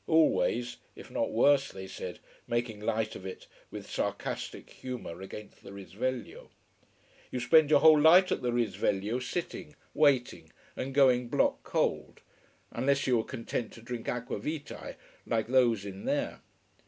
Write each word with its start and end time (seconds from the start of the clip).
Always 0.07 0.77
if 0.95 1.11
not 1.11 1.29
worse, 1.31 1.71
they 1.71 1.85
said, 1.85 2.17
making 2.47 2.79
light 2.79 3.15
of 3.15 3.23
it, 3.23 3.45
with 3.69 3.87
sarcastic 3.87 4.67
humor 4.71 5.21
against 5.21 5.61
the 5.61 5.71
Risveglio. 5.71 6.49
You 7.29 7.39
spent 7.39 7.69
your 7.69 7.81
whole 7.81 8.01
life 8.01 8.31
at 8.31 8.41
the 8.41 8.51
Risveglio 8.51 9.19
sitting, 9.19 9.75
waiting, 9.93 10.51
and 10.75 10.95
going 10.95 11.27
block 11.29 11.61
cold: 11.61 12.21
unless 12.71 13.05
you 13.05 13.15
were 13.17 13.23
content 13.23 13.73
to 13.73 13.81
drink 13.83 14.09
aqua 14.09 14.39
vitae, 14.39 14.97
like 15.27 15.45
those 15.45 15.85
in 15.85 16.05
there. 16.05 16.41